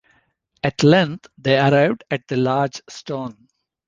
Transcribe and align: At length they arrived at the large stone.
At 0.63 0.83
length 0.83 1.27
they 1.37 1.59
arrived 1.59 2.05
at 2.09 2.27
the 2.27 2.35
large 2.35 2.81
stone. 2.89 3.47